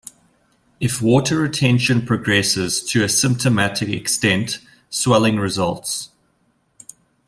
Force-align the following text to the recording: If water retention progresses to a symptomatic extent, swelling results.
If 0.79 0.99
water 0.99 1.37
retention 1.41 2.07
progresses 2.07 2.83
to 2.85 3.03
a 3.03 3.07
symptomatic 3.07 3.89
extent, 3.89 4.57
swelling 4.89 5.35
results. 5.37 6.09